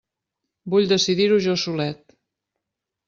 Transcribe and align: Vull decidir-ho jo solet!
Vull 0.73 0.87
decidir-ho 0.93 1.39
jo 1.49 1.55
solet! 1.65 2.19